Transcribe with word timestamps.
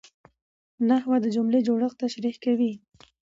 نحوه 0.87 1.17
د 1.21 1.25
جملې 1.35 1.59
جوړښت 1.67 1.97
تشریح 2.03 2.35
کوي. 2.45 2.71